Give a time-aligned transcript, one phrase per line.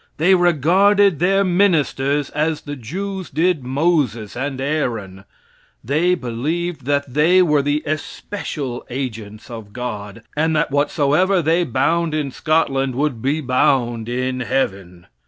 [0.17, 5.25] They regarded their ministers as the Jews did Moses and Aaron.
[5.83, 12.15] They believed that they were the especial agents of God, and that whatsoever they bound
[12.15, 15.05] in Scotland would be bound in heaven.